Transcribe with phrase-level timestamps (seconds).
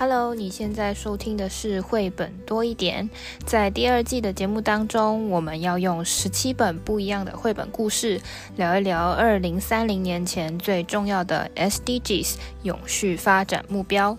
[0.00, 3.10] Hello，你现在收听的是绘本多一点。
[3.44, 8.20] 在第二季的节目当中，我们要用十七本不一样的绘本故事，
[8.54, 14.16] 聊一聊二零三零年前最重要的 SDGs 永续发展目标。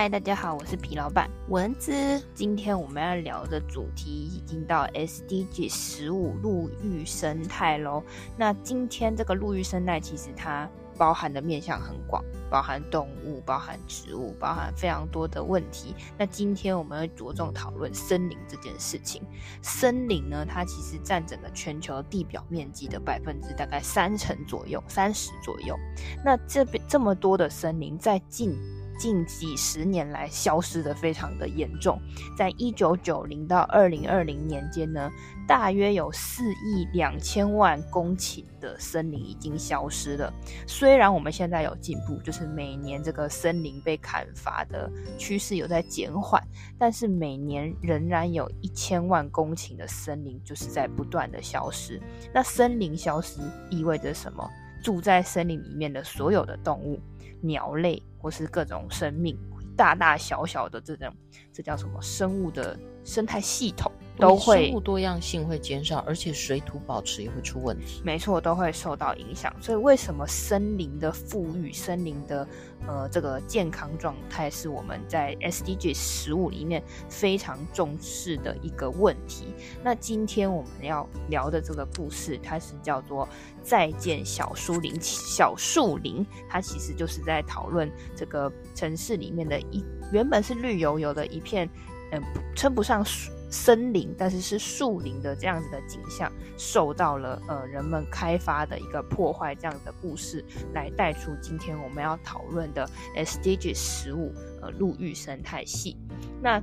[0.00, 1.92] 嗨，大家好，我是皮老板蚊子。
[2.32, 8.04] 今天我们要聊的主题已经到 SDG 十五陆域生态喽。
[8.36, 15.92] 那今天这个陆域生态其实它包含的面向很广，包含动物、包含植物、包含非常多的问题。
[16.16, 19.20] 那今天我们会着重讨论森林这件事情。
[19.62, 25.76] 森林呢，它其实占整个全球地表面积的百分之大概三成左右，三十左右。
[26.24, 28.56] 那这边这么多的森林在近
[28.98, 32.00] 近几十年来消失的非常的严重，
[32.36, 35.10] 在一九九零到二零二零年间呢，
[35.46, 40.32] 大约有四亿两千万公顷的森林已经消失了。
[40.66, 46.42] 虽然我们现在有进步，就是每年这个森林被砍伐的趋势有在减缓，
[46.76, 52.00] 但是每年仍然有一千万公顷的森林就是在不断的消失。
[52.34, 53.40] 那森林消失
[53.70, 54.44] 意味着什么？
[54.80, 57.00] 住在森林里面的所有的动物。
[57.40, 59.38] 鸟类或是各种生命，
[59.76, 61.14] 大大小小的这种，
[61.52, 68.02] 这叫什么生物的生态系统，都会生物多样性会减少，而且水土保持也会出问题。
[68.04, 69.54] 没错，都会受到影响。
[69.60, 72.46] 所以，为什么森林的富裕、森林的
[72.86, 79.54] 呃这个健康状态，是我们在 SDG 十五里面非常重视的一个问题？
[79.82, 83.26] 那今天我们要聊的这个故事，它是叫做
[83.62, 84.94] 《再见小树林》。
[85.00, 91.68] 小树林，它其实就是在讨论这个城市里面的一原本是绿油油的一片，
[92.10, 93.30] 嗯、呃，称不上树。
[93.50, 105.96] 森林，但是是树林的这样子的景象，受到了呃人们开发的一个破坏，这样的故事来带出今天我们要讨论的 SDG 十五呃陆域生态系。
[106.42, 106.62] 那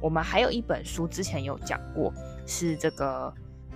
[0.00, 2.12] 我们还有一本书之前有讲过，
[2.46, 3.32] 是这个。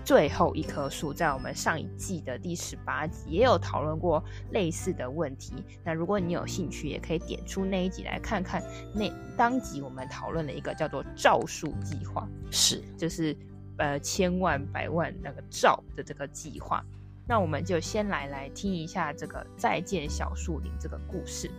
[0.06, 4.22] 最后一棵树，在我们上一季的第十八集也有讨论过
[4.52, 5.54] 类似的问题。
[5.82, 8.62] 那如果你有兴趣，也可以点出那一集来看看。
[8.94, 13.36] 那当集我们讨论了一个叫做“兆树计划”，是就是
[13.78, 16.84] 呃千万百万那个兆的这个计划。
[17.26, 21.50] 那我们就先来来听一下这个“再见小树林”这个故事。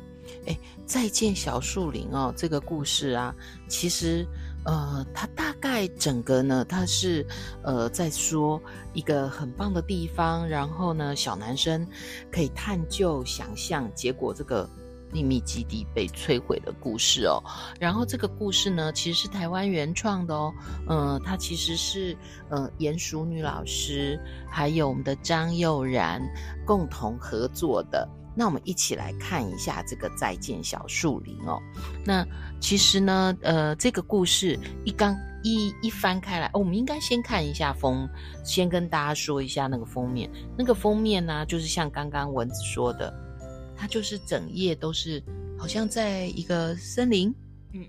[0.45, 3.35] 哎，再见小树林哦，这个故事啊，
[3.67, 4.25] 其实。
[4.67, 7.25] 呃，它大概整个呢，它是
[7.63, 8.61] 呃在说
[8.93, 11.87] 一个很棒的地方，然后呢，小男生
[12.29, 14.69] 可以探究、想象，结果这个
[15.09, 17.41] 秘密基地被摧毁的故事哦。
[17.79, 20.53] 然后这个故事呢，其实是台湾原创的哦。
[20.89, 22.17] 嗯、呃，它其实是
[22.49, 26.21] 呃鼹鼠女老师还有我们的张佑然
[26.65, 28.05] 共同合作的。
[28.37, 31.59] 那我们一起来看一下这个再见小树林哦。
[32.05, 32.23] 那
[32.61, 38.07] 其实呢，呃，这个故事一刚一一翻开来，哦，我们应该先看一下封，
[38.43, 40.29] 先跟大家说一下那个封面。
[40.55, 43.11] 那个封面呢，就是像刚刚蚊子说的，
[43.75, 45.23] 它就是整页都是
[45.57, 47.33] 好像在一个森林，
[47.73, 47.83] 嗯，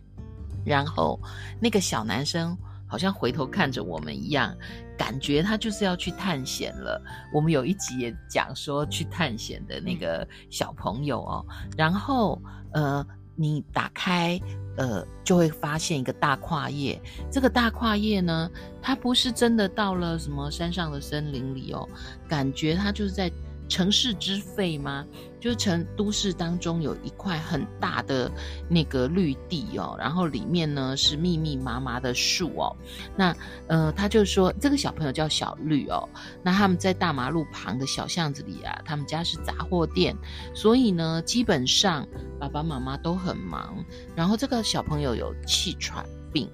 [0.65, 1.21] 然后
[1.61, 4.57] 那个小男生好像回头看着我们一样。
[4.99, 7.01] 感觉他就是要去探险了。
[7.33, 12.43] 我们有一集也讲说去探险的那个小朋友哦，然后
[12.73, 14.39] 呃，你打开
[14.77, 17.01] 呃，就会发现一个大跨页。
[17.31, 18.51] 这个大跨页呢，
[18.83, 21.89] 它不是真的到了什么山上的森林里哦，
[22.29, 23.33] 感觉它就是在。
[23.69, 25.07] 城市之肺吗？
[25.41, 28.29] 就是城都市当中有一块很大的
[28.69, 32.77] 那个绿地哦，然后里面呢是密密麻麻的树哦。
[33.17, 33.37] 那
[33.69, 36.09] 呃，他就说这个小朋友叫小绿哦。
[36.43, 40.17] 那他们在大马路旁的小巷子里啊，他们家是杂货店，
[40.55, 42.05] 所以呢，基本上
[42.41, 43.85] 爸爸妈妈都很忙。
[44.17, 46.51] 然后这个小朋友有气喘病，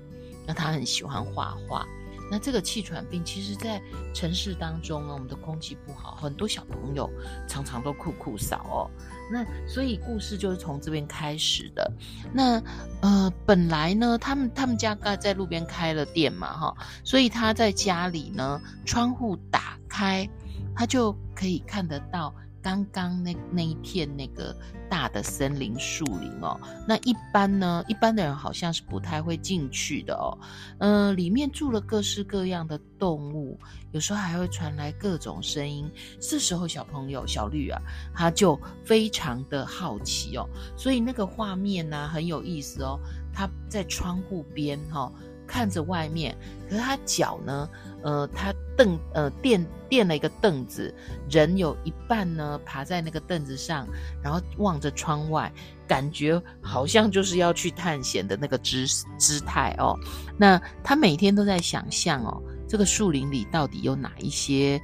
[0.46, 1.86] 那他很喜欢画画。
[2.30, 3.80] 那这个气喘病，其实，在
[4.12, 7.10] 城市当中呢，我们的空气不好，很多小朋友
[7.46, 8.90] 常常都酷酷扫哦。
[9.30, 11.92] 那所以故事就是从这边开始的。
[12.32, 12.62] 那
[13.00, 20.28] 呃，本来呢，他们他们家刚在路边开了店嘛，哈，所以他在家里呢，窗户打开，
[20.74, 22.34] 他就可以看得到。
[22.64, 24.56] 刚刚那那一片那个
[24.88, 26.58] 大的森林树林哦，
[26.88, 30.32] 那一般呢，一般的人好像是不太会进去的哦。
[30.78, 33.60] 嗯、呃，里面住了各式各样的动物，
[33.92, 35.90] 有时候还会传来各种声音。
[36.18, 37.78] 这时候小朋友小绿啊，
[38.14, 42.98] 他就非常的好奇哦，所以那个画面呢、啊、很有意思哦。
[43.30, 45.12] 他在窗户边哈、哦，
[45.46, 46.36] 看着外面，
[46.68, 47.68] 可是他脚呢，
[48.02, 50.92] 呃，他凳呃垫垫了一个凳子，
[51.30, 53.86] 人有一半呢爬在那个凳子上，
[54.22, 55.52] 然后望着窗外，
[55.86, 58.86] 感觉好像就是要去探险的那个姿
[59.18, 59.98] 姿态哦。
[60.36, 64.80] 那他每天都在想象哦，这个树林里到底有哪一些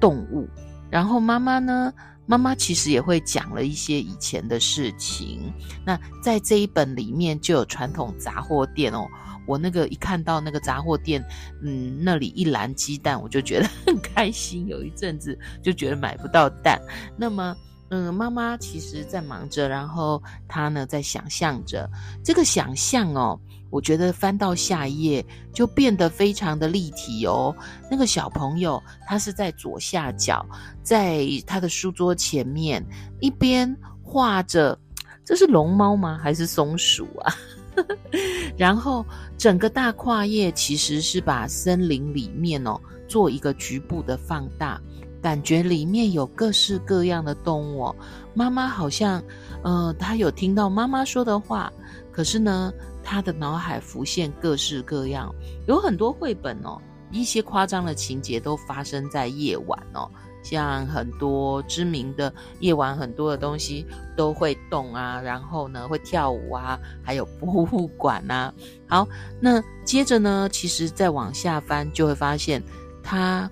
[0.00, 0.48] 动物？
[0.90, 1.92] 然后妈妈呢？
[2.24, 5.52] 妈妈其实也会讲了一些以前的事情。
[5.84, 9.08] 那在这一本里面就有传统杂货店哦。
[9.46, 11.24] 我那个一看到那个杂货店，
[11.62, 14.66] 嗯，那里一篮鸡蛋，我就觉得很开心。
[14.66, 16.80] 有一阵子就觉得买不到蛋。
[17.16, 17.56] 那么，
[17.90, 21.88] 嗯，妈妈其实在忙着，然后她呢在想象着
[22.24, 23.38] 这个想象哦。
[23.70, 27.56] 我觉得翻到下一页就变得非常的立体哦。
[27.90, 30.44] 那个小朋友他是在左下角，
[30.82, 32.84] 在他的书桌前面
[33.18, 34.78] 一边画着，
[35.24, 36.20] 这是龙猫吗？
[36.22, 37.34] 还是松鼠啊？
[38.56, 39.04] 然后
[39.36, 44.80] 整个大跨页其实是把森林里面哦做一个局部的放大，
[45.20, 47.96] 感觉里面有各式各样的动物哦。
[48.34, 49.22] 妈妈好像，
[49.62, 51.72] 呃，他有听到妈妈说的话，
[52.10, 52.72] 可是呢。
[53.04, 55.34] 他的脑海浮现各式各样，
[55.66, 56.80] 有很多绘本哦，
[57.10, 60.08] 一些夸张的情节都发生在夜晚哦，
[60.42, 63.86] 像很多知名的夜晚，很多的东西
[64.16, 68.52] 都会动啊，然后呢会跳舞啊，还有博物馆啊。
[68.88, 69.06] 好，
[69.40, 72.62] 那接着呢，其实再往下翻就会发现，
[73.02, 73.50] 他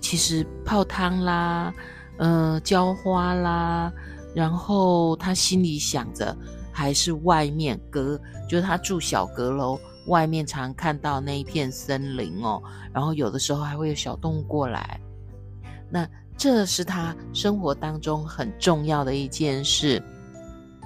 [0.00, 1.72] 其实泡汤啦，
[2.18, 3.92] 呃，浇花啦，
[4.34, 6.36] 然后他心里想着。
[6.76, 9.78] 还是外面阁，就是他住小阁楼，
[10.08, 12.60] 外面常看到那一片森林哦。
[12.92, 15.00] 然后有的时候还会有小动物过来，
[15.88, 16.04] 那
[16.36, 20.02] 这是他生活当中很重要的一件事。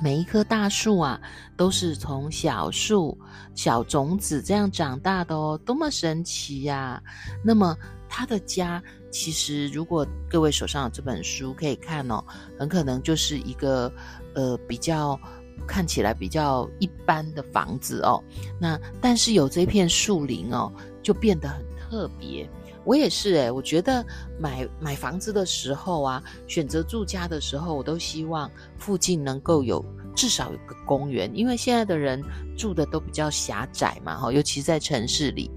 [0.03, 1.21] 每一棵大树啊，
[1.57, 3.19] 都是从小树、
[3.55, 7.03] 小种子这样长大的哦，多么神奇呀！
[7.45, 7.77] 那么
[8.09, 12.23] 他的家，其实如果各位手上有这本书可以看哦，
[12.59, 13.93] 很可能就是一个
[14.35, 15.19] 呃比较。
[15.67, 18.23] 看起来比较一般的房子哦，
[18.59, 20.73] 那但是有这片树林哦，
[21.03, 22.49] 就变得很特别。
[22.89, 24.03] 我也是诶，我觉得
[24.41, 29.85] 买买房子的时候啊，选择住家的时候，我都希望附近能够有
[30.17, 32.25] 至少有个公园，因为现在的人
[32.57, 35.51] 住的都比较狭窄嘛，哈，尤其在城市里。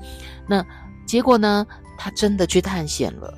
[0.45, 0.61] 那
[1.07, 1.65] 结果呢，
[1.97, 3.33] 他真的去探险了。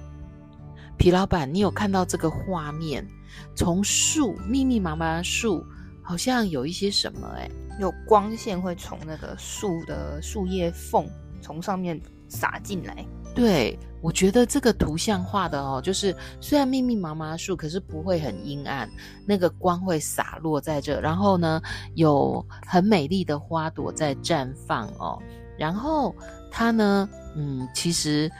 [0.98, 3.07] 皮老板，你有看到这个画面？
[3.56, 5.63] 从树密密麻麻的树。
[6.06, 7.50] 好像有一些什么哎、
[7.80, 11.07] 有光线会从那个树的树叶缝
[11.42, 11.98] 从上面
[12.28, 13.06] 洒进来。
[13.35, 18.89] 对，我觉得这个图像画的哦，就是虽然密密麻麻树，可是不会很阴暗，
[19.25, 21.62] 那个光会洒落在这，然后呢，
[21.95, 25.18] 有很美丽的花朵在绽放哦，
[25.57, 26.15] 然后
[26.51, 28.31] 它呢，嗯，其实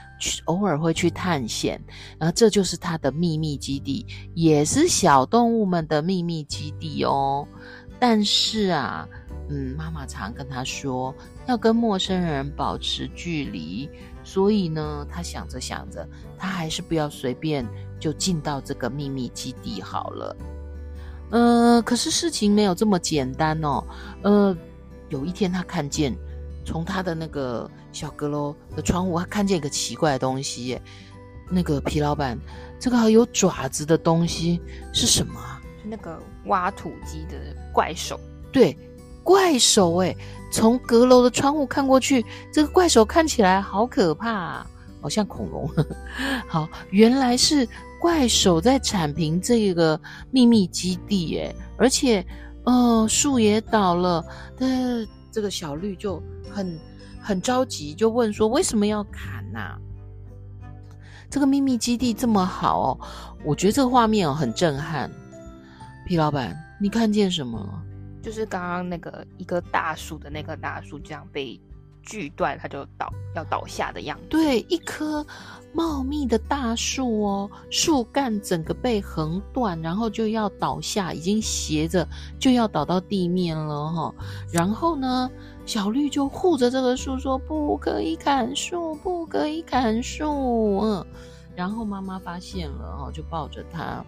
[0.44, 1.80] 偶尔会去探险，
[2.18, 7.46] 然后这就是它的秘密基地，也是小动物们的秘密基地哦。
[7.98, 9.08] 但是啊，
[9.48, 11.14] 嗯，妈妈常跟他说
[11.46, 13.88] 要跟陌生人保持距离，
[14.22, 16.08] 所以呢，他想着想着，
[16.38, 17.66] 他还是不要随便
[18.00, 20.36] 就进到这个秘密基地好了。
[21.30, 23.84] 呃，可是事情没有这么简单哦。
[24.22, 24.56] 呃，
[25.08, 26.16] 有一天他看见
[26.64, 30.82] 从他的那个小阁楼的窗户，他看见一个奇怪的东西耶。
[31.50, 32.38] 那个皮老板，
[32.80, 34.60] 这个还有爪子的东西
[34.92, 35.34] 是什么？
[35.84, 37.36] 那个挖土机的
[37.70, 38.18] 怪手，
[38.50, 38.74] 对，
[39.24, 40.14] 怪手哎，
[40.52, 44.66] 从阁楼的窗户看过去，这个怪手看起来好可怕啊，
[45.00, 45.68] 好像恐龙。
[46.46, 47.66] 好，原来是
[48.00, 49.98] 怪手在铲平这个
[50.30, 52.24] 秘密基地哎，而且，
[52.64, 54.22] 呃，树也倒了，
[54.58, 56.78] 但是这个小绿就很
[57.20, 59.78] 很着急，就问说为什么要砍呐、啊？
[61.30, 63.00] 这个秘密基地这么好哦，
[63.42, 65.10] 我觉得这个画面哦很震撼。
[66.06, 67.82] 皮老板，你看见什么了？
[68.24, 71.60] 就是刚刚那个一棵大树的那棵大树这样被
[72.02, 74.24] 锯断，它就倒要倒下的样子。
[74.30, 75.24] 对，一棵
[75.74, 84.14] 茂密的大树哦，树干整个被横断，然后就要倒下，已经斜着就要倒到地面了哈、
[84.50, 85.30] 然后呢，
[85.66, 91.06] 小绿就护着这个树说：“不可以砍树，不可以砍树。”嗯，
[91.54, 94.04] 然后妈妈发现了哦，就抱着它。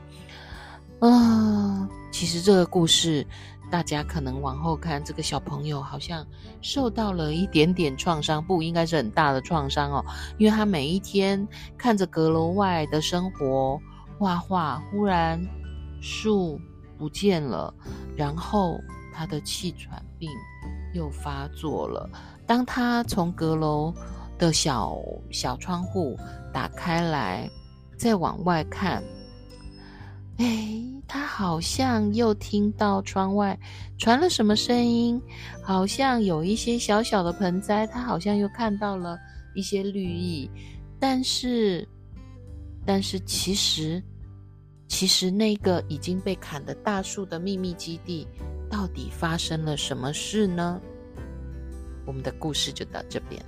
[0.98, 3.26] 啊、其实这个故事，
[3.70, 6.24] 大家可能往后看，这个小朋友好像
[6.62, 10.04] 受到了一点点创伤，不应该是很大的创伤哦，
[10.38, 11.46] 因为他每一天
[11.76, 13.80] 看着阁楼外的生活
[14.18, 15.40] 画画，忽然
[16.00, 16.60] 树
[16.96, 17.74] 不见了，
[18.16, 18.78] 然后
[19.12, 20.30] 他的气喘病
[20.94, 22.08] 又发作了，
[22.46, 23.92] 当他从阁楼
[24.38, 24.96] 的小
[25.30, 26.16] 小窗户
[26.52, 27.50] 打开来，
[27.98, 29.02] 再往外看，
[30.38, 33.58] 哎，他好像又听到窗外
[33.96, 35.20] 传了什么声音，
[35.62, 39.18] 好像有一些小小的盆栽，他好像又看到了
[39.54, 40.50] 一些绿意，
[41.00, 41.88] 但是，
[42.84, 44.02] 但是其实，
[44.88, 48.26] 其实那个已经被砍的大树的秘密基地，
[48.68, 50.80] 到底发生了什么事呢？
[52.06, 53.42] 我们的故事就到这边。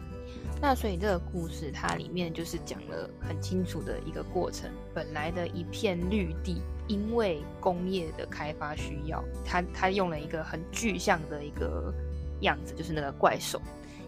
[0.60, 4.68] 那所以这个故事它里面就是讲了很清楚的一个过程。
[4.92, 11.94] 本来的一片绿地，因为工业的开发需要，它它用了一个很具象的一个
[12.40, 13.62] 样子，就是那个怪兽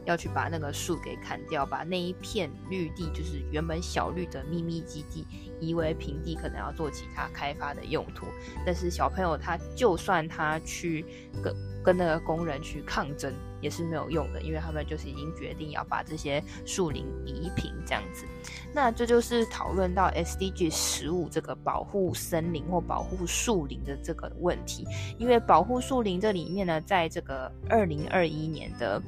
[0.06, 5.24] 要去把那个树给砍掉，把那一片绿地，就是原本小绿的秘密基地，
[5.60, 8.26] 夷为平地，可能要做其他开发的用途。
[8.66, 11.04] 但是小朋友他就算他去
[11.40, 11.54] 跟
[11.84, 13.32] 跟那个工人去抗争。
[13.60, 18.24] 也是没有用的，因为他们就是已经决定要把这些树林移平这样子。
[18.72, 24.86] 那这就是讨论到 SDG 十五这个保护森林或保护树林的这个问题。
[25.18, 29.02] 因为保护树林这里面呢，在这个二零二一年的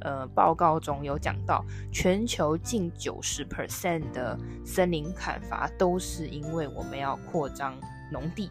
[0.00, 7.74] 呃报告中有讲到，全球近九十 percent 的森林砍伐都是因为我们要扩张
[8.10, 8.50] 农地。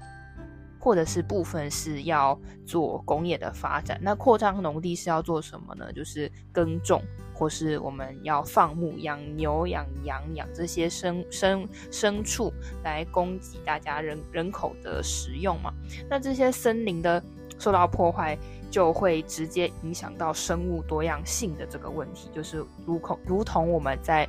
[0.88, 5.92] 或者是部分是要做工业的发展，那扩张农地是要做什么呢？
[5.92, 7.04] 就是耕种，
[7.34, 12.54] 或是我们要放牧、养牛、养羊、养这些牲牲牲畜
[12.86, 15.74] 来供给大家人人口的食用嘛。
[16.10, 17.22] 那这些森林的
[17.60, 18.38] 受到破坏，
[18.72, 24.26] 就会直接影响到生物多样性的这个问题，就是如同如同我们在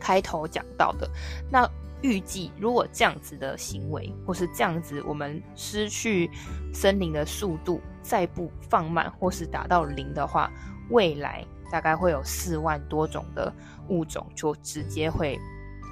[0.00, 1.06] 开头讲到的
[1.50, 1.70] 那。
[2.02, 6.30] 预计，如果这样子的行为，或是这样子，我们失去
[6.72, 10.50] 森林的速度再不放慢，或是达到零的话，
[10.90, 13.52] 未来大概会有四万多种的
[13.88, 15.38] 物种就直接会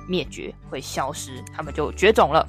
[0.08, 2.46] 灭绝，会消失，它们就绝种了。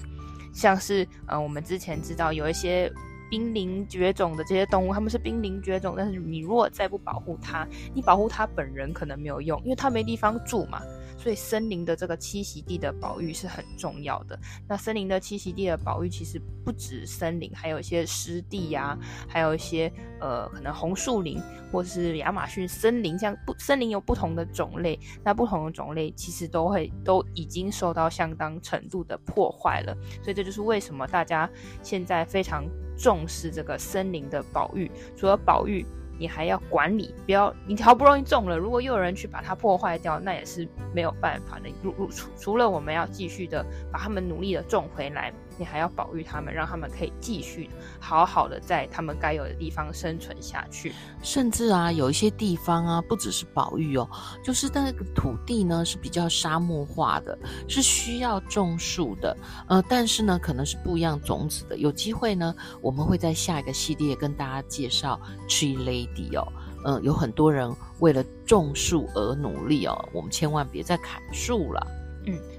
[0.53, 2.91] 像是，呃，我们之前知道有一些
[3.29, 10.81] 濒临绝种的这些动物，它们是濒临绝种，但是你如果再不保护它，你保护它本人可能没有用，因为它没地方住嘛。
[11.25, 14.39] 所以森林的这个栖息地的保育是很重要的。
[14.67, 18.95] 那森林的栖息地的保育其实不止森林，还有一些湿地呀，
[19.27, 21.41] 还有一些呃可能红树林
[21.71, 29.97] 或是亚马逊森林，像不森林有不同的种类，那不同的种类其实都会都已经受到相当程度的破坏了。
[30.21, 31.49] 所以这就是为什么大家
[31.81, 32.65] 现在非常
[32.95, 35.83] 重视这个森林的保育，除了保育。
[36.17, 41.69] 你还要管理，不要你好不容易种了，如果又有人去把它破坏掉，那也是没有办法的。
[41.81, 45.33] 如如除除了我们要继续的把他们努力的种回来。
[45.57, 47.69] 你还要保育他们，让他们可以继续
[47.99, 50.93] 好好的在他们该有的地方生存下去。
[51.21, 54.09] 甚至啊，有一些地方啊，不只是保育哦，
[54.43, 59.35] 就是那个土地呢是比较沙漠化的，是需要种树的。
[59.67, 61.77] 呃，但是呢，可能是不一样种子的。
[61.77, 66.47] 有机会呢，我们会在下一个系列跟大家介绍 Tree Lady 哦。
[66.87, 72.04] 嗯、有很多人为了种树而努力哦，我们千万别再砍树了。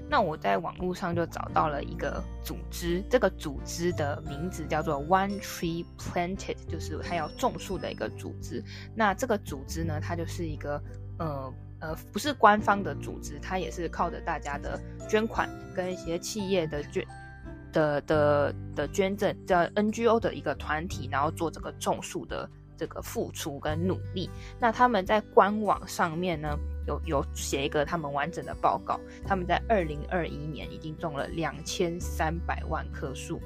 [0.09, 8.63] 那我在网络上就找到了一个组织，这个组织的名字叫做 One Tree Planted，就是它要种树的一个组织。
[8.95, 10.81] 那这个组织呢，它就是一个
[11.19, 17.05] 呃呃不是官方的组织，它也是靠着大家的捐款跟一些企业的捐
[17.73, 24.29] 的的的捐赠，叫 NGO 的一个团体，然后做这个种树的这个付出跟努力。
[24.59, 33.41] 那他们在官网上面呢，有有写一个他们完整的报告，他们在二零二一年已经种了两千三百万棵树。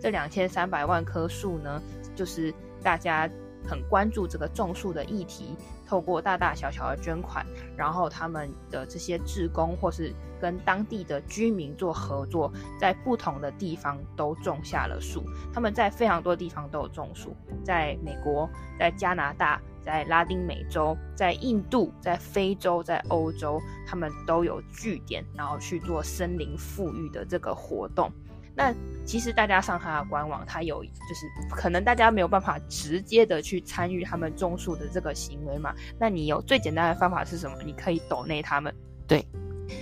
[0.00, 1.82] 这两千三百万棵树呢，
[2.14, 3.28] 就是大家
[3.66, 5.56] 很关注这个种树的议题，
[5.86, 7.44] 透过大大小小的捐款，
[7.76, 15.24] 然后他们的这些志工或是跟当地的居民做合作，在不同的地方都种下了树。
[15.52, 19.60] 他们在非常多地方都有种树，在美国，在加拿大。
[19.84, 28.10] 在拉丁美洲，在印度，在非洲，在欧洲，他们都有据点，然后去做森林复育的这个活动。
[28.54, 35.74] 那其实大家上他的官网，他有就是可能大家没有办法直接的去参与他们种树的这个行为嘛。
[35.98, 37.56] 那你有最简单的方法是什么？
[37.64, 38.74] 你可以抖内他们，
[39.06, 39.26] 对，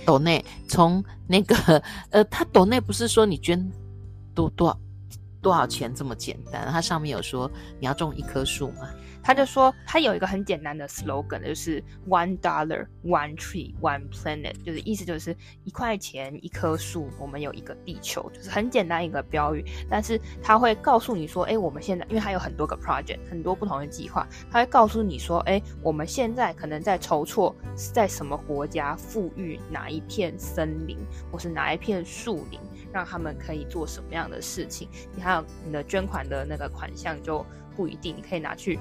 [0.05, 1.55] 抖内从那个
[2.09, 3.71] 呃，他抖内不是说你捐
[4.33, 4.79] 多多少。
[5.43, 6.67] 多少钱这么简单？
[6.71, 8.89] 它上面有说你要种一棵树吗？
[9.25, 15.33] 他就说，他有一个很简单的 slogan，就是 one dollar one tree one planet，就是意思就是
[15.63, 19.63] 一块钱一棵树，我们有一个地球，就是很简单一个标语。
[19.89, 30.97] 但是他会告诉你说，哎，我们现在因为他有很多个 project，很多不同的计划，他会告诉你说，哎，我们现在可能在筹措是在什么国家富裕哪一片森林，
[31.31, 32.59] 或是哪一片树林，
[32.93, 34.87] 让他们可以做什么样的事情。
[35.15, 37.45] 你还有你的捐款的那个款项就
[37.75, 38.79] 不一定，你可以拿去。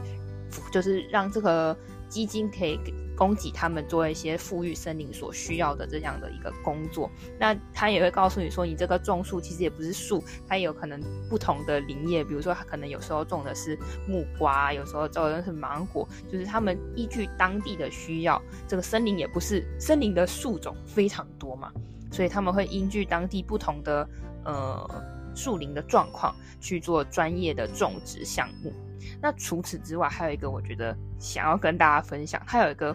[0.70, 1.74] 就是让这个
[2.10, 2.78] 基金可以
[3.16, 7.10] 供给他们做一些富裕森林所需要的这样的一个工作。
[7.40, 11.00] 那他也会告诉你说，你这个种树其实也不是树，它也有可能
[11.30, 18.38] 不同的林业，比如说他可能有时候种的是木瓜，有时候种的是芒果，就是他们依据当地的需要，
[18.68, 21.72] 这个森林也不是森林的树种非常多嘛，
[22.12, 24.08] 所以他们会依据当地不同的
[24.44, 24.88] 呃
[25.34, 28.72] 树林的状况去做专业的种植项目。
[29.20, 32.94] 那除此之外，还有一个我觉得想要跟大家分享，它有一个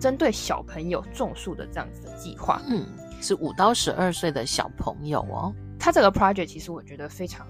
[0.00, 2.60] 针对小朋友种树的这样子的计划。
[2.66, 2.84] 嗯，
[3.20, 5.54] 是五到十二岁的小朋友哦。
[5.78, 7.46] 它这个 project 其实我觉得非常，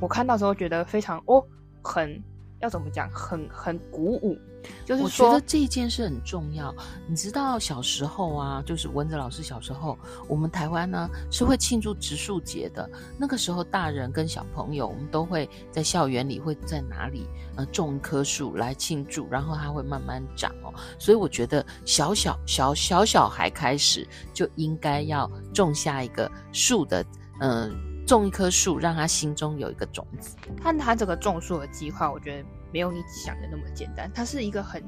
[0.00, 1.44] 我看到时候觉得非常哦，
[1.82, 2.22] 很。
[2.64, 3.08] 要怎么讲？
[3.10, 4.38] 很很鼓舞，
[4.86, 6.74] 就是说，我觉得这件事很重要。
[7.06, 12.88] 你知道小时候啊，就是文哲老师小时候，我们台湾呢是会庆祝植树节的。
[13.18, 20.72] 那个时候，大人跟小朋友，我们都会在校园里会在哪里呃种一棵树来庆祝，然后它会慢慢长哦。
[20.98, 27.04] 所以我觉得小小小小小孩开始就应该要种下一个树的
[27.40, 27.68] 嗯。
[27.68, 30.36] 呃种一棵树，让他心中有一个种子。
[30.62, 34.10] 看他这个种树的计划，我觉得没有你想的那么简单。
[34.14, 34.82] 它是一个很、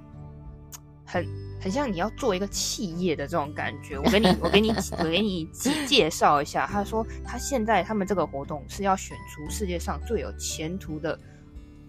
[1.05, 1.27] 很、
[1.61, 3.99] 很像你要做一个企业的这种感觉。
[3.99, 5.49] 我给你，我给你， 我给你
[5.87, 6.67] 介绍一下。
[6.67, 11.19] 他说，他现在他们这个活动是要选出世界上最有前途的。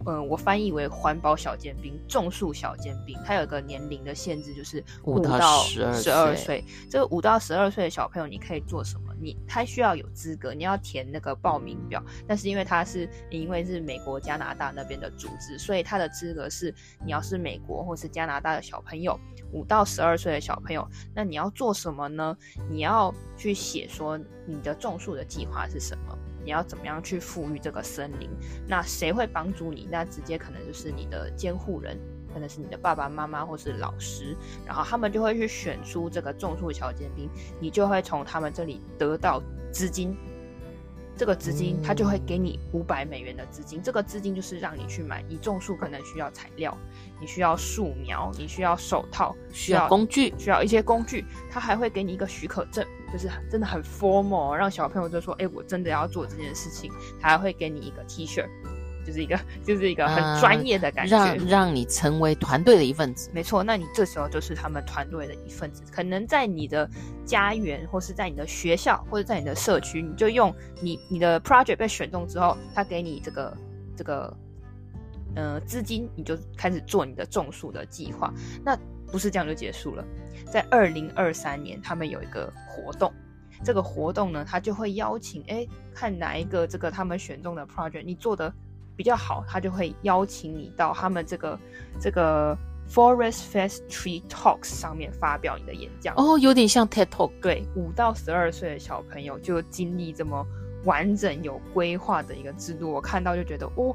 [0.06, 3.18] 嗯，我翻译为环保小尖兵，种树小尖兵。
[3.26, 5.82] 它有一个年龄的限制，就是五到十
[6.12, 6.64] 二岁。
[6.88, 9.07] 这个五到十二岁的小朋友，你可以做什么？
[9.20, 12.02] 你他需要有资格，你要填那个报名表。
[12.26, 19.18] 但是因为他是因为是美国、加拿大那边的组织，所以他的资格是你要是美国或是加拿大的小朋友，
[19.52, 22.36] 五到十二岁的小朋友，那你要做什么呢？
[22.70, 26.18] 你要去写说你的种树的计划是什么？
[26.44, 28.30] 你要怎么样去富裕这个森林？
[28.66, 29.86] 那谁会帮助你？
[29.90, 31.98] 那直接可能就是你的监护人。
[32.32, 34.36] 可能是你的爸爸妈妈或是老师，
[34.66, 37.28] 然后他们就会去选出这个种树小尖兵，
[37.60, 40.16] 你就会从他们这里得到资金。
[41.16, 45.20] 这个资金他就会给你五百美元的资金，这个资金就是让你去买。
[45.28, 46.78] 你种树可能需要材料，
[47.20, 51.24] 你需要树苗，你需要手套，需要工具，需要一些工具。
[51.50, 56.88] 他还会给你一个许可证，就是真的很 formal，让小朋友就说：“哎，我真的要做这件事情。”
[57.20, 58.46] 他还会给你一个 T 恤。
[59.08, 63.30] 就是一个，就是一个很专业的感觉，呃、让让你成为团队的一份子。
[63.32, 65.82] 没错，那你这时候就是他们团队的一份子。
[65.90, 66.86] 可能在你的
[67.24, 73.56] 家园，或是在你的学校，或者在你的社区，你就用你你的 project 被选中之后，他给你这个
[73.96, 74.36] 这个
[75.34, 78.30] 呃资金，你就开始做你的种树的计划。
[78.62, 78.78] 那
[79.10, 80.04] 不是这样就结束了，
[80.52, 83.10] 在二零二三年，他们有一个活动，
[83.64, 88.52] 这个活动呢，他就会邀请，哎，看哪一个这个他们选中的 project，你做的。
[88.98, 91.58] 比较好，他就会邀请你到他们这个
[92.00, 92.58] 这个
[92.92, 96.16] Forest Fest Tree Talks 上面发表你的演讲。
[96.16, 97.30] 哦，有点像 TED Talk。
[97.40, 100.44] 对，五到十二岁的小朋友就经历这么
[100.84, 103.94] 完整有规划的一个制度，我看到就觉得哦，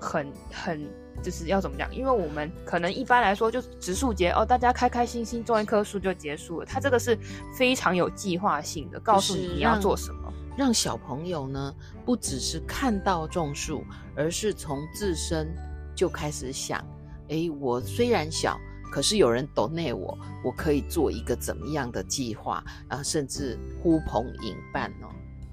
[0.00, 0.84] 很很
[1.22, 1.94] 就是要怎么讲？
[1.94, 6.66] 因为我们可能一般来说就植树节哦，大家开开心心种一棵树就结束了。
[6.66, 7.16] 他这个是
[7.56, 10.23] 非常有计划性的，告诉你你要做什么。
[10.56, 15.54] 让小朋友呢，不只是看到种树，而是从自身
[15.94, 16.84] 就开始想：
[17.28, 18.58] 诶，我虽然小，
[18.92, 23.02] 可是有人 donate 我，我可以做一个怎么样的计划啊？
[23.02, 25.08] 甚至呼朋引伴哦。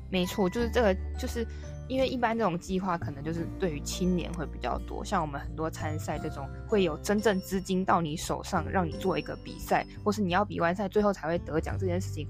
[0.10, 1.46] 没错，就是这个，就是。
[1.88, 12.26] 因为一般这种计划可能就是对于青年会比较多，像我们很多参赛这种会有真正资金到你手上，让你做一个比赛，或是你要比完赛最后才会得奖，这件事情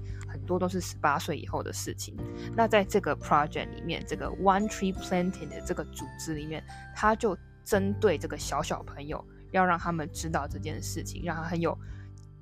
[0.46, 2.16] 多都是十八岁以后的事情。
[2.56, 6.62] 那在这个 project 里面，这个 One Tree Planting 的这个组织里面，
[6.94, 11.76] 他就针对这个小小朋友，要让他们知道这件事情，让他很有。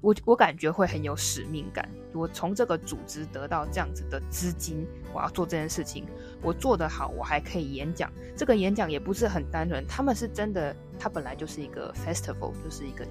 [0.03, 1.87] 我我感觉会很有使命感。
[2.15, 6.07] 我从这个组织得到这样子的资金，我要做这件事情，
[6.41, 8.11] 我做得好，我还可以演讲。
[8.35, 13.07] 这个演讲也不是很单纯，他们是真的，他本来就是一个 festival，就是一个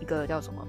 [0.00, 0.66] 一个叫什么，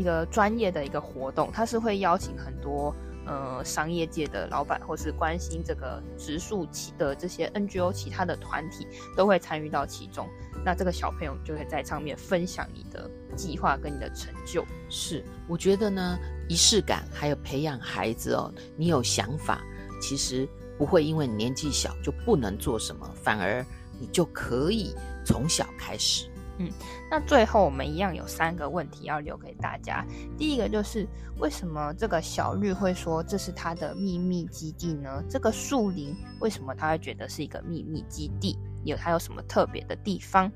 [0.00, 2.94] 一个专业的一个活动，它是会邀请很多。
[3.26, 10.26] 呃商业界的老板，或是关心这个植树其的这些 NGO 其他的团体，都会参与到其中。
[10.64, 14.64] 那这个小朋友就会在上面分享你的计划跟你的成就。
[14.88, 19.60] 是，我觉得呢，仪式感还有培养孩子哦，你有想法，
[20.00, 23.64] 其实不会因为你年纪小就不能做什么，反而
[24.00, 24.92] 你就可以
[25.24, 26.28] 从小开始。
[26.60, 26.70] 嗯，
[27.10, 30.04] 那最后我们一样有三个问题要留给大家。
[30.36, 35.24] 第一个就是为什么这个小绿会说这是他的秘密基地呢？
[35.26, 38.58] 这个树林为什么他会觉得是一个秘密基地？
[38.84, 40.52] 有他有什么特别的地方？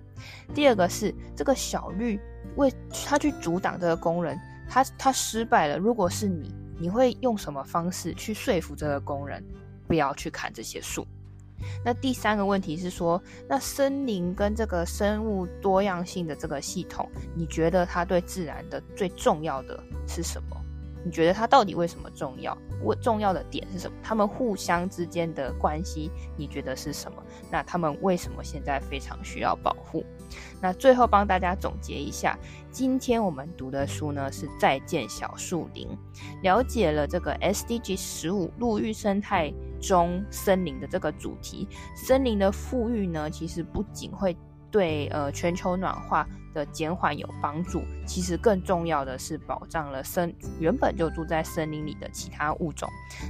[0.54, 2.20] 第二个是这个小绿
[2.56, 2.70] 为
[3.06, 4.38] 他去阻挡这个工人，
[4.68, 5.78] 他他失败了。
[5.78, 9.42] 如果是你，你会用什么方式去说服这个工人
[9.86, 11.06] 不要去砍这些树？
[11.84, 20.56] 那第三个问题是说，那森林跟这个生物多样性的这个系统，你觉得它对自然的最重要的是什么？
[21.06, 22.56] 你觉得它到底为什么重要？
[22.82, 23.96] 为重要的点是什么？
[24.02, 27.22] 他们互相之间的关系，你觉得是什么？
[27.50, 30.02] 那他们为什么现在非常需要保护？
[30.62, 32.38] 那最后帮大家总结一下，
[32.70, 35.86] 今天我们读的书呢是《再见小树林》，
[36.42, 39.52] 了解了这个 SDG 十五陆域生态
[39.86, 41.68] 中森林的这个主题。
[41.94, 44.36] 森林的富裕呢，其实不仅会
[44.70, 52.88] 对呃全球暖化的减缓有帮助，其实更重要的是保障了森原本就住在森林里的其他物种。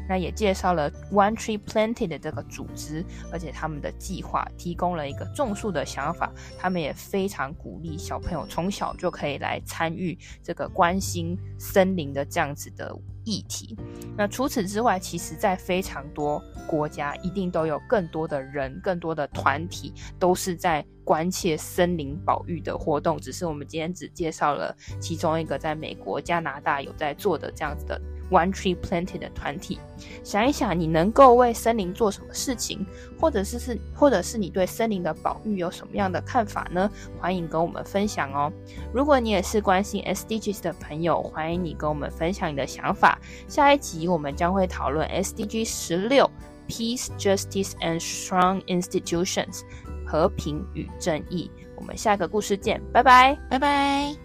[0.09, 6.31] 那也介绍了 One Tree Planted 的这个组织，而且他们的计划提供了一个种树的想法。
[6.59, 13.77] 他们也非常鼓励小朋友从小就可以来参与这个关心森林的这样子的议题。
[14.17, 23.19] 那除此之外，其实在非常多国家，一定都有更多的人、更多的团体，都是在关切森林保育的活动。
[23.19, 28.01] 只是我们今天只介绍了其中一个，在美国、加拿大有在做的这样子的。
[28.31, 29.79] One Tree Planted 的团体，
[30.23, 32.85] 想一想，你能够为森林做什么事情，
[33.21, 36.91] 或者是是，或者是你对森林的保育有什么样的看法呢？
[37.21, 38.53] 欢迎跟我们分享哦。
[38.93, 43.19] 如果你也是关心 SDGs 的朋友，欢迎你跟我们分享你的想法。
[43.49, 46.29] 下一集我们将会讨论 SDG 十六
[46.69, 49.61] ，Peace, Justice and Strong Institutions，
[50.07, 51.51] 和平与正义。
[51.77, 54.24] 我们下个故事见，拜拜，拜拜。